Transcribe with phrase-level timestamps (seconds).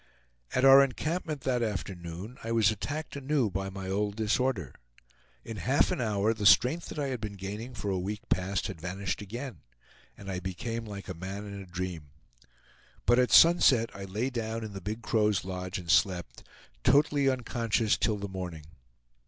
[0.55, 4.73] At our encampment that afternoon I was attacked anew by my old disorder.
[5.45, 8.65] In half an hour the strength that I had been gaining for a week past
[8.65, 9.59] had vanished again,
[10.17, 12.09] and I became like a man in a dream.
[13.05, 16.41] But at sunset I lay down in the Big Crow's lodge and slept,
[16.83, 18.65] totally unconscious till the morning.